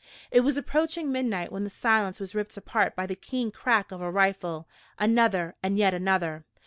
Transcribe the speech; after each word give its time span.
It 0.31 0.39
was 0.41 0.57
approaching 0.57 1.11
midnight 1.11 1.51
when 1.51 1.63
the 1.63 1.69
silence 1.69 2.19
was 2.19 2.33
ripped 2.33 2.57
apart 2.57 2.95
by 2.95 3.05
the 3.05 3.13
keen 3.15 3.51
crack 3.51 3.91
of 3.91 4.01
a 4.01 4.09
rifle 4.09 4.67
another 4.97 5.53
and 5.61 5.77
yet 5.77 5.93
another. 5.93 6.43